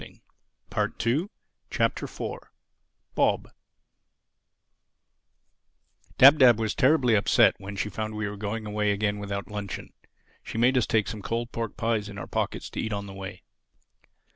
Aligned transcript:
THE 0.01 0.17
FOURTH 0.71 1.29
CHAPTER 1.69 2.09
BOB 3.13 3.49
DAB 6.17 6.37
DAB 6.39 6.59
was 6.59 6.73
terribly 6.73 7.13
upset 7.13 7.53
when 7.59 7.75
she 7.75 7.87
found 7.87 8.15
we 8.15 8.27
were 8.27 8.35
going 8.35 8.65
away 8.65 8.91
again 8.93 9.19
without 9.19 9.51
luncheon; 9.51 9.93
and 10.01 10.11
she 10.41 10.57
made 10.57 10.75
us 10.75 10.87
take 10.87 11.07
some 11.07 11.21
cold 11.21 11.51
pork 11.51 11.77
pies 11.77 12.09
in 12.09 12.17
our 12.17 12.25
pockets 12.25 12.71
to 12.71 12.81
eat 12.81 12.91
on 12.93 13.05
the 13.05 13.13
way. 13.13 13.43